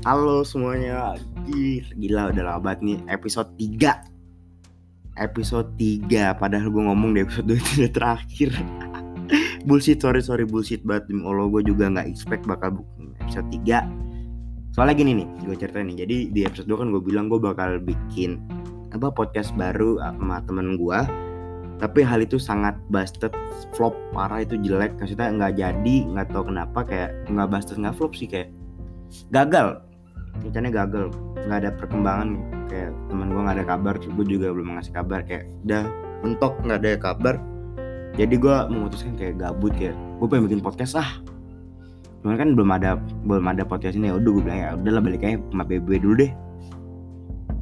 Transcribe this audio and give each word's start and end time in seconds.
Halo 0.00 0.40
semuanya. 0.48 1.12
Ih, 1.44 1.84
Gila 1.92 2.32
udah 2.32 2.40
lama 2.40 2.72
banget 2.72 2.80
nih. 2.80 2.98
Episode 3.12 3.52
3 3.60 5.20
Episode 5.20 5.68
3 5.76 6.40
Padahal 6.40 6.72
gue 6.72 6.82
ngomong 6.88 7.12
di 7.12 7.20
episode 7.20 7.52
2 7.52 7.60
itu 7.60 7.84
terakhir. 7.92 8.48
Bullshit 9.68 10.00
sorry 10.00 10.24
sorry 10.24 10.48
bullshit 10.48 10.80
banget. 10.88 11.12
Demi 11.12 11.20
Allah 11.28 11.52
gue 11.52 11.68
juga 11.68 11.92
gak 11.92 12.08
expect 12.08 12.48
bakal 12.48 12.80
bikin 12.80 13.12
episode 13.20 13.48
3 13.52 14.72
Soalnya 14.72 14.96
gini 14.96 15.12
nih 15.20 15.28
Gue 15.44 15.56
ceritain 15.60 15.84
nih. 15.92 16.08
Jadi 16.08 16.16
di 16.32 16.40
episode 16.48 16.72
2 16.72 16.80
kan 16.80 16.88
gue 16.96 17.02
bilang 17.04 17.28
gue 17.28 17.36
bakal 17.36 17.76
bikin 17.84 18.40
Apa 18.96 19.12
podcast 19.12 19.52
baru 19.52 20.00
sama 20.00 20.40
temen 20.48 20.80
gue 20.80 21.00
tapi 21.80 22.04
hal 22.04 22.20
itu 22.20 22.36
sangat 22.36 22.76
busted 22.92 23.32
flop 23.72 23.96
parah 24.12 24.44
itu 24.44 24.60
jelek. 24.60 25.00
Maksudnya 25.00 25.32
nggak 25.32 25.52
jadi 25.56 25.96
nggak 26.12 26.28
tahu 26.28 26.52
kenapa 26.52 26.84
kayak 26.84 27.24
nggak 27.32 27.48
busted 27.48 27.80
nggak 27.80 27.96
flop 27.96 28.12
sih 28.12 28.28
kayak 28.28 28.52
gagal 29.32 29.80
rencananya 30.42 30.74
gagal. 30.84 31.04
Nggak 31.46 31.58
ada 31.64 31.70
perkembangan. 31.76 32.28
Kayak 32.70 32.90
teman 33.10 33.28
gue 33.32 33.42
nggak 33.42 33.56
ada 33.60 33.66
kabar. 33.66 33.94
Gue 34.00 34.26
juga 34.26 34.46
belum 34.52 34.68
ngasih 34.76 34.94
kabar. 34.94 35.20
Kayak 35.24 35.44
udah 35.66 35.82
mentok 36.24 36.52
nggak 36.64 36.78
ada 36.84 36.90
kabar. 37.00 37.34
Jadi 38.18 38.34
gue 38.36 38.56
memutuskan 38.68 39.14
kayak 39.16 39.38
gabut 39.38 39.72
kayak 39.76 39.94
gue 39.94 40.26
pengen 40.26 40.44
bikin 40.50 40.60
podcast 40.60 40.98
ah. 40.98 41.10
Cuman 42.20 42.36
kan 42.36 42.48
belum 42.52 42.70
ada 42.74 43.00
belum 43.24 43.46
ada 43.48 43.62
podcast 43.64 43.96
ini. 43.96 44.12
Ya 44.12 44.14
udah 44.18 44.30
gue 44.30 44.42
bilang 44.42 44.60
ya 44.60 44.70
udahlah 44.76 45.02
balik 45.04 45.22
aja 45.24 45.38
sama 45.52 45.64
BB 45.64 46.02
dulu 46.02 46.14
deh. 46.26 46.32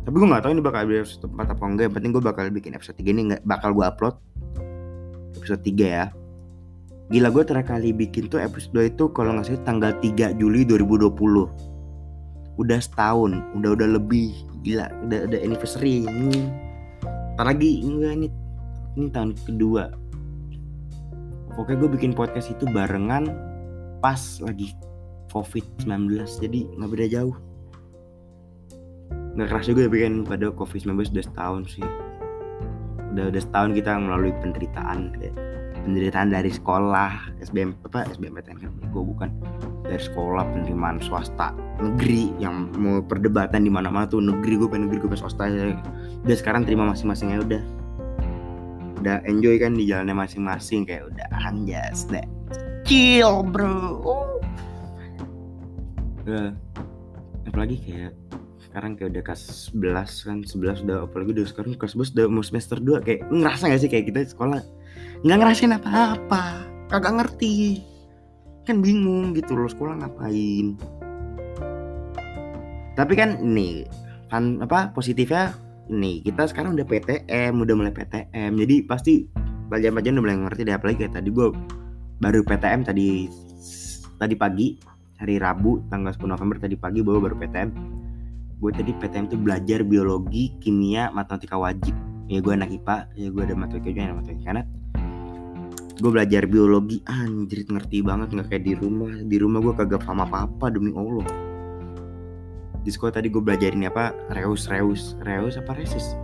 Tapi 0.09 0.15
gue 0.17 0.29
nggak 0.29 0.43
tahu 0.49 0.53
ini 0.57 0.63
bakal 0.65 0.81
ada 0.89 1.05
episode 1.05 1.29
4 1.29 1.53
apa 1.53 1.65
enggak. 1.69 1.85
Yang 1.91 1.95
penting 2.01 2.11
gue 2.17 2.23
bakal 2.25 2.45
bikin 2.49 2.73
episode 2.73 2.97
3 2.97 3.13
ini 3.13 3.23
nggak 3.35 3.43
bakal 3.45 3.71
gue 3.77 3.85
upload. 3.85 4.15
Episode 5.37 5.63
3 5.63 5.85
ya. 5.85 6.07
Gila 7.09 7.29
gue 7.33 7.45
terakhir 7.45 7.69
kali 7.77 7.97
bikin 7.97 8.29
tuh 8.29 8.41
episode 8.41 8.73
2 8.77 8.93
itu 8.93 9.05
kalau 9.17 9.37
nggak 9.37 9.49
salah 9.49 9.65
tanggal 9.65 9.93
3 9.97 10.37
Juli 10.37 10.65
2020 10.69 11.68
Udah 12.59 12.83
setahun, 12.83 13.39
udah 13.55 13.79
udah 13.79 13.89
lebih. 13.97 14.35
Gila, 14.67 14.91
udah 15.07 15.31
ada 15.31 15.39
anniversary. 15.39 16.03
Ini 16.05 16.67
Ntar 17.39 17.55
lagi, 17.55 17.87
enggak 17.87 18.13
ini 18.19 18.29
Ini 18.99 19.07
tahun 19.15 19.31
kedua. 19.47 19.95
Pokoknya 21.55 21.79
gue 21.87 21.91
bikin 21.95 22.13
podcast 22.19 22.51
itu 22.51 22.67
barengan 22.71 23.31
Pas 24.03 24.43
lagi 24.43 24.75
COVID-19 25.31 26.19
Jadi 26.43 26.67
nggak 26.75 26.91
beda 26.91 27.07
jauh. 27.07 27.37
Nggak 29.39 29.55
keras 29.55 29.67
juga 29.71 29.87
bikin 29.87 30.27
pada 30.27 30.51
covid-19 30.51 31.15
udah 31.15 31.27
setahun 31.31 31.63
sih. 31.79 31.87
Udah 33.15 33.31
udah 33.31 33.43
setahun 33.43 33.71
kita 33.79 33.95
melalui 34.03 34.35
penderitaan 34.43 35.15
kayak 35.15 35.48
penderitaan 35.89 36.29
dari 36.29 36.53
sekolah 36.53 37.41
SBM 37.41 37.73
apa 37.89 38.05
SBMPTN 38.13 38.59
kan? 38.61 38.73
Gue 38.93 39.03
bukan. 39.09 39.33
Dari 39.89 40.05
sekolah 40.05 40.45
penerimaan 40.53 41.01
swasta 41.01 41.57
negeri 41.81 42.37
yang 42.37 42.69
mau 42.77 43.01
perdebatan 43.01 43.65
di 43.65 43.73
mana-mana 43.73 44.05
tuh 44.05 44.21
negeri 44.21 44.61
gue 44.61 44.69
pengen 44.69 44.93
negeri 44.93 45.09
gue 45.09 45.11
pengen 45.17 45.25
swasta 45.25 45.49
ya. 45.49 45.73
udah 46.29 46.37
sekarang 46.37 46.69
terima 46.69 46.85
masing-masing 46.93 47.33
ya 47.33 47.41
udah. 47.41 47.63
Udah 49.01 49.17
enjoy 49.25 49.57
kan 49.57 49.73
di 49.73 49.89
jalannya 49.89 50.13
masing-masing 50.13 50.85
kayak 50.85 51.09
udah 51.09 51.27
anjas 51.49 52.05
deh 52.13 52.27
chill 52.89 53.45
bro. 53.45 54.01
Uh, 56.25 56.53
apalagi 57.45 57.77
kayak 57.85 58.13
sekarang 58.65 58.97
kayak 58.97 59.13
udah 59.13 59.23
kelas 59.29 59.73
11 59.73 60.29
kan 60.29 60.39
11 60.45 60.85
udah 60.89 60.99
apalagi 61.05 61.31
udah 61.37 61.47
sekarang 61.49 61.73
kelas 61.77 61.97
11 61.97 62.17
udah 62.17 62.27
mau 62.33 62.45
semester 62.45 62.77
2 62.81 63.05
kayak 63.05 63.21
ngerasa 63.33 63.65
gak 63.69 63.81
sih 63.81 63.91
kayak 63.93 64.07
kita 64.13 64.21
sekolah 64.33 64.61
nggak 65.25 65.39
ngerasain 65.39 65.75
apa-apa. 65.75 66.45
Kagak 66.89 67.15
ngerti. 67.19 67.83
Kan 68.65 68.85
bingung 68.85 69.35
gitu 69.35 69.57
loh 69.57 69.69
sekolah 69.69 69.99
ngapain. 70.05 70.77
Tapi 72.95 73.13
kan 73.15 73.39
nih 73.43 73.87
kan 74.29 74.61
apa 74.61 74.93
positifnya 74.93 75.57
nih 75.89 76.21
kita 76.21 76.51
sekarang 76.51 76.77
udah 76.77 76.85
PTM 76.85 77.57
udah 77.57 77.75
mulai 77.79 77.95
PTM 77.97 78.61
jadi 78.61 78.85
pasti 78.85 79.25
pelajaran-pelajaran 79.73 80.17
udah 80.21 80.25
mulai 80.25 80.39
ngerti 80.47 80.61
deh. 80.67 80.75
Apalagi 80.75 80.97
kayak 81.07 81.15
tadi 81.17 81.29
gue 81.33 81.49
baru 82.19 82.41
PTM 82.45 82.81
tadi 82.85 83.31
tadi 84.19 84.35
pagi 84.35 84.77
hari 85.19 85.39
Rabu 85.39 85.87
tanggal 85.89 86.13
10 86.15 86.35
November 86.35 86.57
tadi 86.59 86.75
pagi 86.75 87.01
baru 87.01 87.19
baru 87.23 87.37
PTM 87.39 87.99
gue 88.59 88.71
tadi 88.75 88.91
PTM 88.91 89.31
tuh 89.31 89.39
belajar 89.39 89.87
biologi, 89.87 90.51
kimia, 90.59 91.15
matematika 91.15 91.55
wajib. 91.55 91.95
Ya 92.29 92.43
gue 92.45 92.53
anak 92.53 92.75
IPA, 92.75 92.97
ya 93.17 93.29
gue 93.31 93.43
ada 93.47 93.55
matematika 93.57 93.89
juga, 93.89 94.03
ada 94.05 94.15
matematika 94.19 94.45
kanan. 94.45 94.67
Gue 95.99 96.11
belajar 96.15 96.47
biologi, 96.47 97.03
anjir 97.11 97.67
ngerti 97.67 98.07
banget 98.07 98.31
nggak 98.31 98.49
kayak 98.55 98.65
di 98.65 98.75
rumah. 98.79 99.13
Di 99.27 99.37
rumah 99.43 99.59
gue 99.59 99.75
kagak 99.75 100.07
paham 100.07 100.23
apa-apa 100.23 100.71
demi 100.71 100.95
Allah. 100.95 101.27
Di 102.87 102.91
sekolah 102.95 103.19
tadi 103.19 103.27
gue 103.29 103.43
belajarin 103.43 103.83
apa? 103.91 104.15
Reus, 104.31 104.71
reus, 104.71 105.19
reus 105.27 105.59
apa 105.59 105.75
resis? 105.75 106.15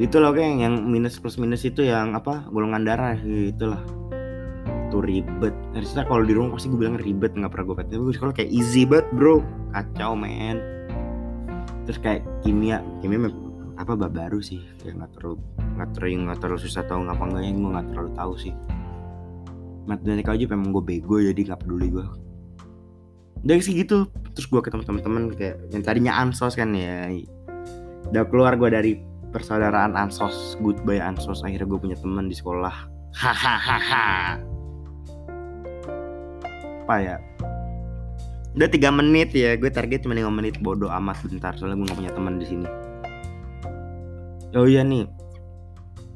Itu 0.00 0.20
loh 0.20 0.32
kayak 0.32 0.56
yang 0.56 0.88
minus 0.88 1.20
plus 1.20 1.36
minus 1.36 1.68
itu 1.68 1.84
yang 1.84 2.16
apa? 2.16 2.48
Golongan 2.48 2.88
darah 2.88 3.16
itulah. 3.20 3.84
Tuh 4.88 5.04
ribet. 5.04 5.52
Harusnya 5.76 6.08
kalau 6.08 6.24
di 6.24 6.32
rumah 6.32 6.56
pasti 6.56 6.72
gue 6.72 6.80
bilang 6.80 6.96
ribet 6.96 7.36
nggak 7.36 7.52
pernah 7.52 7.64
gue 7.68 7.76
PTM. 7.84 8.00
Gue 8.08 8.14
sekolah 8.16 8.32
kayak 8.32 8.50
easy 8.50 8.88
banget 8.88 9.08
bro. 9.12 9.44
Kacau 9.76 10.16
men 10.16 10.76
terus 11.86 12.02
kayak 12.02 12.26
kimia 12.42 12.82
kimia 12.98 13.30
apa 13.78 13.94
baru 13.94 14.42
sih 14.42 14.58
kayak 14.82 14.98
nggak 14.98 15.10
terlalu 15.14 15.38
nggak 15.76 15.92
terlalu 15.92 16.24
nggak 16.24 16.38
terlalu 16.40 16.60
susah 16.64 16.82
tahu 16.88 17.04
ngapa 17.04 17.22
enggaknya 17.28 17.52
gue 17.52 17.70
nggak 17.76 17.86
terlalu 17.92 18.10
tahu 18.16 18.32
sih. 18.40 18.54
Matematika 19.86 20.34
aja 20.34 20.44
memang 20.50 20.74
gue 20.74 20.82
bego 20.82 21.22
jadi 21.22 21.36
nggak 21.36 21.60
peduli 21.62 21.92
gue 21.92 22.06
dari 23.46 23.62
sih 23.62 23.78
gitu 23.78 24.10
terus 24.34 24.50
gue 24.50 24.58
ketemu 24.58 24.82
teman-teman 24.82 25.22
kayak 25.38 25.62
yang 25.70 25.82
tadinya 25.86 26.18
ansos 26.18 26.58
kan 26.58 26.74
ya. 26.74 27.06
Udah 28.10 28.26
keluar 28.26 28.58
gue 28.58 28.68
dari 28.72 28.92
persaudaraan 29.30 29.94
ansos 29.94 30.58
goodbye 30.58 30.98
ansos 30.98 31.46
akhirnya 31.46 31.70
gue 31.70 31.78
punya 31.78 31.96
teman 32.00 32.26
di 32.26 32.34
sekolah. 32.34 32.74
Hahaha. 33.14 34.40
Apa 36.86 36.96
ya? 36.98 37.16
Udah 38.56 38.68
tiga 38.72 38.88
menit 38.90 39.30
ya 39.36 39.54
gue 39.54 39.68
target 39.68 40.02
cuma 40.02 40.16
5 40.16 40.26
menit 40.32 40.56
bodoh 40.58 40.88
amat 40.88 41.20
bentar 41.28 41.52
soalnya 41.54 41.76
gue 41.78 41.86
gak 41.92 41.98
punya 42.02 42.12
teman 42.16 42.40
di 42.40 42.46
sini. 42.48 42.68
Oh 44.56 44.64
iya 44.64 44.80
nih 44.80 45.04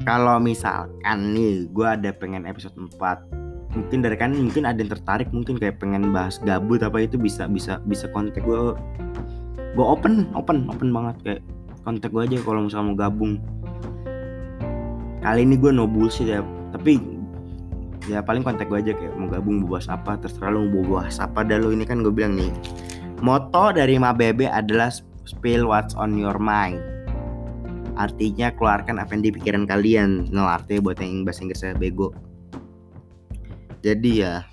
kalau 0.09 0.41
misalkan 0.41 1.37
nih 1.37 1.69
gue 1.71 1.87
ada 1.87 2.11
pengen 2.17 2.49
episode 2.49 2.75
4 2.77 3.77
mungkin 3.77 3.99
dari 4.03 4.17
kan 4.19 4.35
mungkin 4.35 4.67
ada 4.67 4.83
yang 4.83 4.91
tertarik 4.91 5.31
mungkin 5.31 5.55
kayak 5.61 5.79
pengen 5.79 6.11
bahas 6.11 6.43
gabut 6.43 6.83
apa 6.83 7.07
itu 7.07 7.15
bisa 7.15 7.47
bisa 7.47 7.79
bisa 7.87 8.11
kontak 8.11 8.43
gue 8.43 8.75
gue 9.75 9.87
open 9.87 10.27
open 10.35 10.67
open 10.67 10.91
banget. 10.91 11.17
Kayak 11.23 11.43
kontak 11.87 12.11
gue 12.11 12.23
aja 12.27 12.37
kalau 12.43 12.67
misalnya 12.67 12.87
mau 12.91 12.97
gabung. 12.99 13.39
Kali 15.23 15.47
ini 15.47 15.55
gue 15.55 15.71
no 15.71 15.87
bullshit 15.87 16.27
ya. 16.27 16.43
Tapi 16.75 16.99
ya 18.11 18.19
paling 18.25 18.43
kontak 18.43 18.67
gue 18.67 18.83
aja 18.83 18.93
kayak 18.97 19.15
mau 19.15 19.31
gabung 19.31 19.63
bahas 19.71 19.87
apa 19.87 20.19
terserah 20.19 20.51
lu 20.51 20.67
mau 20.67 20.99
bahas 20.99 21.23
apa. 21.23 21.47
Dah 21.47 21.63
lu 21.63 21.71
ini 21.71 21.87
kan 21.87 22.03
gue 22.03 22.11
bilang 22.11 22.35
nih 22.35 22.51
moto 23.21 23.71
dari 23.71 24.01
Mabebe 24.01 24.49
adalah 24.49 24.89
spill 25.29 25.69
what's 25.69 25.93
on 25.95 26.17
your 26.17 26.41
mind 26.41 26.81
artinya 27.97 28.53
keluarkan 28.55 29.01
apa 29.03 29.15
yang 29.17 29.23
di 29.27 29.31
pikiran 29.35 29.65
kalian. 29.65 30.31
No 30.31 30.47
artinya 30.47 30.91
buat 30.91 30.99
yang 31.03 31.23
bahasa 31.27 31.43
Inggris 31.43 31.61
saya 31.63 31.75
bego. 31.75 32.15
Jadi 33.81 34.21
ya 34.21 34.45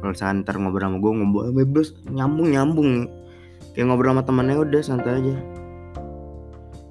kalau 0.00 0.12
misalkan 0.12 0.44
ntar 0.44 0.56
ngobrol 0.60 0.84
sama 0.84 0.98
gue 1.00 1.12
ngobrol 1.16 1.52
bebas 1.52 1.88
nyambung 2.08 2.48
nyambung 2.52 2.90
kayak 3.72 3.88
ngobrol 3.88 4.12
sama 4.16 4.22
temennya 4.24 4.60
udah 4.60 4.82
santai 4.84 5.12
aja. 5.20 5.36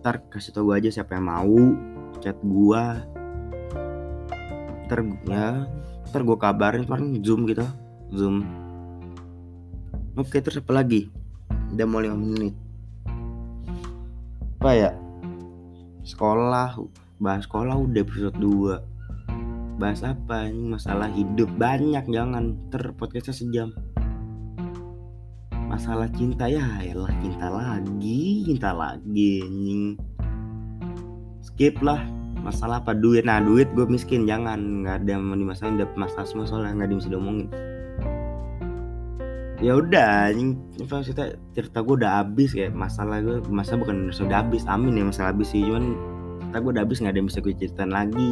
Ntar 0.01 0.15
kasih 0.29 0.53
tau 0.53 0.69
gue 0.69 0.75
aja 0.77 0.89
siapa 0.89 1.17
yang 1.17 1.29
mau 1.29 1.59
chat 2.21 2.37
gue 2.41 2.83
ntar 4.87 4.99
ya 5.25 5.65
ntar 6.11 6.21
gue 6.21 6.37
kabarin 6.37 6.85
paling 6.85 7.21
zoom 7.25 7.49
gitu 7.49 7.65
zoom. 8.13 8.45
Oke 10.13 10.41
terus 10.45 10.61
apa 10.61 10.77
lagi? 10.77 11.09
Udah 11.73 11.85
mau 11.89 11.97
5 11.97 12.13
menit. 12.13 12.53
Apa 14.61 14.71
ya 14.77 15.02
sekolah 16.03 16.75
bahas 17.23 17.47
sekolah 17.47 17.79
udah 17.79 18.01
episode 18.03 18.35
2 18.35 18.93
bahas 19.79 20.05
apa? 20.05 20.47
Ini 20.47 20.77
masalah 20.77 21.09
hidup 21.09 21.49
banyak 21.57 22.05
jangan. 22.05 22.53
Ter 22.69 22.93
podcastnya 22.93 23.33
sejam. 23.33 23.69
Masalah 25.65 26.05
cinta 26.13 26.45
ya 26.45 26.61
lah 26.93 27.09
cinta 27.17 27.49
lagi 27.49 28.45
cinta 28.45 28.69
lagi 28.69 29.41
anjing. 29.41 29.83
Skip 31.41 31.81
lah. 31.81 31.99
Masalah 32.43 32.85
apa? 32.85 32.93
Duit. 32.93 33.25
Nah 33.25 33.41
duit 33.41 33.71
gue 33.73 33.87
miskin 33.89 34.29
jangan. 34.29 34.85
Nggak 34.85 35.03
ada 35.03 35.09
yang 35.17 35.33
dimasalahin 35.33 35.81
masalah 35.97 36.27
semua 36.29 36.45
soalnya 36.45 36.77
nggak 36.77 36.87
ada 36.87 36.93
yang 36.93 37.03
diomongin 37.09 37.47
ya 39.63 39.79
udah 39.79 40.27
anjing. 40.27 40.59
Maksudnya 40.75 41.39
cerita 41.55 41.79
gue 41.79 41.95
udah 42.03 42.19
habis 42.19 42.51
kayak 42.51 42.75
masalah 42.75 43.23
gue 43.23 43.39
masa 43.47 43.79
bukan 43.79 44.11
sudah 44.11 44.43
habis 44.43 44.67
amin 44.67 44.99
ya 44.99 45.07
masalah 45.07 45.31
habis 45.31 45.55
sih 45.55 45.63
cuman 45.63 45.95
cerita 46.43 46.57
gue 46.59 46.71
udah 46.75 46.83
habis 46.83 46.97
nggak 46.99 47.13
ada 47.15 47.19
yang 47.23 47.29
bisa 47.31 47.39
gue 47.39 47.53
ceritain 47.55 47.91
lagi. 47.95 48.29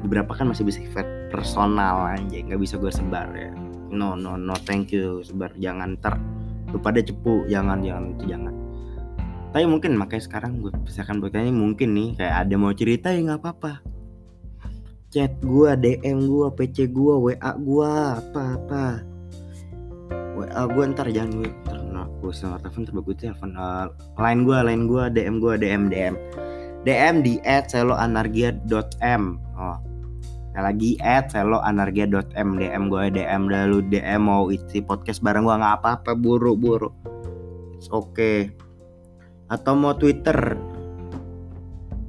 Beberapa 0.00 0.32
kan 0.32 0.48
masih 0.48 0.64
bisa 0.64 0.80
personal 1.28 2.16
aja 2.16 2.36
nggak 2.40 2.56
bisa 2.56 2.80
gue 2.80 2.88
sebar 2.88 3.28
ya. 3.36 3.52
No 3.92 4.16
no 4.16 4.40
no 4.40 4.56
thank 4.64 4.96
you 4.96 5.20
sebar. 5.20 5.52
Jangan 5.60 6.00
ter 6.00 6.16
lu 6.72 6.80
pada 6.80 7.04
cepu. 7.04 7.44
Jangan 7.52 7.84
jangan 7.84 8.16
itu 8.16 8.24
jangan. 8.32 8.54
Tapi 9.52 9.64
mungkin 9.68 9.92
makanya 10.00 10.24
sekarang 10.24 10.64
gue 10.64 10.72
misalkan 10.72 11.20
ini 11.20 11.52
mungkin 11.52 11.92
nih 11.92 12.08
kayak 12.16 12.48
ada 12.48 12.54
mau 12.56 12.72
cerita 12.72 13.12
ya 13.12 13.20
nggak 13.28 13.40
apa-apa. 13.44 13.84
Chat 15.12 15.36
gue 15.44 15.70
DM 15.76 16.24
gue 16.24 16.48
PC 16.56 16.88
gue 16.88 17.14
WA 17.14 17.52
gue 17.60 17.92
apa 17.92 18.42
apa 18.58 19.15
WA 20.56 20.64
gue 20.72 20.84
ntar 20.96 21.06
jangan 21.12 21.44
gue 21.44 21.52
ntar 21.68 21.76
aku 22.08 22.32
sama 22.32 22.56
telepon 22.64 22.88
terbagus 22.88 23.16
telepon 23.20 23.52
uh, 23.60 23.92
line 24.16 24.48
gue 24.48 24.58
line 24.64 24.84
gue 24.88 25.04
DM 25.12 25.36
gue 25.36 25.54
DM 25.60 25.82
DM 25.92 26.14
DM 26.88 27.14
di 27.20 27.36
at 27.44 27.68
seloanargia.m 27.68 29.22
oh. 29.60 29.78
Ya 30.56 30.64
lagi 30.64 30.96
at 31.04 31.28
seloanargia.m 31.28 32.56
DM 32.56 32.88
gue 32.88 33.04
DM 33.12 33.42
lalu 33.52 33.84
DM 33.92 34.24
mau 34.24 34.48
isi 34.48 34.80
podcast 34.80 35.20
bareng 35.20 35.44
gue 35.44 35.60
nggak 35.60 35.76
apa-apa 35.84 36.16
buru 36.16 36.56
buru 36.56 36.88
oke 37.92 38.16
okay. 38.16 38.48
atau 39.52 39.76
mau 39.76 39.92
Twitter. 39.92 40.56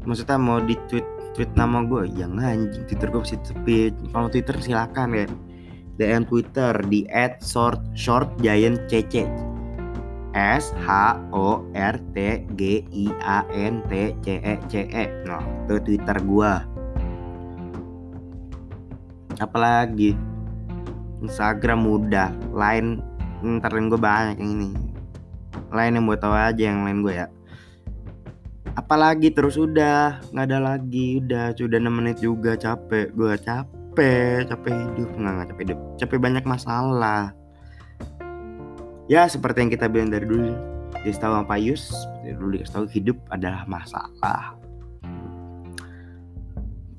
Maksudnya 0.07 0.39
mau 0.39 0.63
di 0.63 0.79
tweet 0.87 1.03
tweet 1.35 1.51
nama 1.53 1.83
gue 1.83 2.07
yang 2.15 2.39
anjing 2.39 2.87
Twitter 2.87 3.11
gue 3.11 3.21
masih 3.21 3.37
sepi 3.43 3.91
kalau 4.15 4.31
Twitter 4.31 4.55
silakan 4.57 5.13
ya 5.13 5.25
DM 5.97 6.29
Twitter 6.29 6.73
di 6.87 7.09
at 7.09 7.41
short 7.41 7.81
short 7.97 8.29
giant 8.39 8.85
cc 8.85 9.27
S 10.37 10.69
H 10.85 11.17
O 11.33 11.65
R 11.73 11.97
T 12.13 12.45
G 12.53 12.85
I 12.93 13.05
A 13.25 13.41
N 13.49 13.81
T 13.89 14.13
C 14.21 14.37
E 14.37 14.53
C 14.69 14.85
E. 14.85 15.05
Nah, 15.25 15.41
itu 15.65 15.81
Twitter 15.81 16.17
gua. 16.21 16.61
Apalagi 19.41 20.13
Instagram 21.25 21.89
mudah, 21.89 22.29
lain 22.53 23.01
ntar 23.41 23.73
gue 23.73 23.97
banyak 23.97 24.37
yang 24.37 24.51
ini. 24.61 24.69
Lain 25.73 25.97
yang 25.97 26.05
buat 26.05 26.21
tahu 26.21 26.33
aja 26.33 26.73
yang 26.73 26.85
lain 26.85 27.01
gue 27.01 27.13
ya. 27.17 27.27
Apalagi 28.77 29.33
terus 29.33 29.57
udah 29.57 30.21
nggak 30.33 30.45
ada 30.53 30.59
lagi, 30.61 31.17
udah 31.21 31.53
sudah 31.57 31.81
6 31.81 31.89
menit 31.89 32.17
juga 32.21 32.53
capek, 32.53 33.09
gue 33.13 33.33
capek, 33.41 33.76
capek 34.45 34.73
hidup. 34.73 35.09
Nggak 35.17 35.31
nggak 35.33 35.47
capek 35.53 35.63
hidup, 35.65 35.79
capek 35.97 36.17
banyak 36.21 36.45
masalah. 36.45 37.33
Ya 39.07 39.25
seperti 39.25 39.63
yang 39.63 39.71
kita 39.71 39.87
bilang 39.87 40.11
dari 40.11 40.27
dulu 40.27 40.51
dikasih 41.01 41.21
tahu 41.23 41.33
sama 41.39 41.55
Yus 41.57 41.83
dari 42.21 42.35
dulu 42.35 42.49
dikasih 42.59 42.73
tahu 42.75 42.85
hidup 42.91 43.17
adalah 43.31 43.63
masalah. 43.65 44.53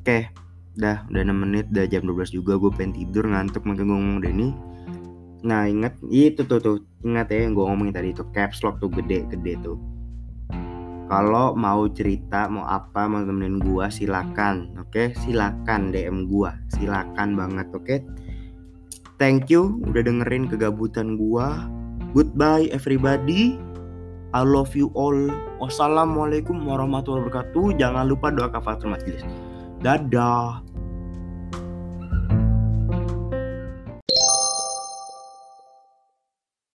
Oke 0.00 0.32
udah 0.78 1.02
udah 1.10 1.22
6 1.26 1.34
menit 1.34 1.66
udah 1.74 1.84
jam 1.90 2.06
12 2.06 2.38
juga 2.38 2.54
gue 2.54 2.70
pengen 2.70 2.94
tidur 2.94 3.26
ngantuk 3.26 3.66
makin 3.66 3.90
gue 3.90 3.98
ngomong 3.98 4.18
deh 4.22 4.30
nih 4.30 4.52
nah 5.42 5.66
ingat 5.66 5.98
itu 6.06 6.46
tuh 6.46 6.62
tuh 6.62 6.76
ingat 7.02 7.34
ya 7.34 7.50
yang 7.50 7.58
gue 7.58 7.66
ngomongin 7.66 7.94
tadi 7.94 8.14
itu 8.14 8.22
caps 8.30 8.62
lock 8.62 8.78
tuh 8.78 8.86
gede 8.94 9.26
gede 9.26 9.58
tuh 9.58 9.74
kalau 11.08 11.56
mau 11.56 11.88
cerita 11.88 12.46
mau 12.52 12.69
apa 12.69 13.08
mau 13.08 13.25
temenin 13.25 13.58
gue 13.58 13.87
silakan 13.88 14.76
oke 14.76 14.93
okay? 14.93 15.06
silakan 15.25 15.90
DM 15.90 16.28
gue 16.28 16.52
silakan 16.76 17.34
banget 17.34 17.66
oke 17.72 17.82
okay? 17.82 17.99
thank 19.16 19.49
you 19.49 19.81
udah 19.88 20.05
dengerin 20.05 20.46
kegabutan 20.46 21.16
gue 21.16 21.49
Goodbye 22.16 22.72
everybody. 22.72 23.60
I 24.32 24.40
love 24.40 24.72
you 24.72 24.88
all. 24.96 25.28
Wassalamualaikum 25.60 26.56
warahmatullahi 26.64 27.28
wabarakatuh. 27.28 27.76
Jangan 27.76 28.08
lupa 28.08 28.32
doa 28.32 28.49
kafaratul 28.49 28.96
majelis. 28.96 29.20
Dadah. 29.84 30.64